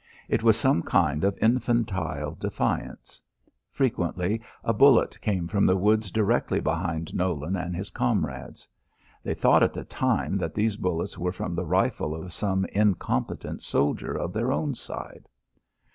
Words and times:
It 0.27 0.41
was 0.41 0.57
some 0.57 0.81
kind 0.81 1.23
of 1.23 1.37
infantile 1.39 2.31
defiance. 2.33 3.21
Frequently 3.69 4.41
a 4.63 4.73
bullet 4.73 5.21
came 5.21 5.47
from 5.47 5.67
the 5.67 5.75
woods 5.77 6.09
directly 6.09 6.59
behind 6.59 7.13
Nolan 7.13 7.55
and 7.55 7.75
his 7.75 7.91
comrades. 7.91 8.67
They 9.21 9.35
thought 9.35 9.61
at 9.61 9.73
the 9.73 9.83
time 9.85 10.37
that 10.37 10.55
these 10.55 10.75
bullets 10.75 11.19
were 11.19 11.31
from 11.31 11.53
the 11.53 11.67
rifle 11.67 12.15
of 12.15 12.33
some 12.33 12.65
incompetent 12.71 13.61
soldier 13.61 14.15
of 14.15 14.33
their 14.33 14.51
own 14.51 14.73
side. 14.73 15.29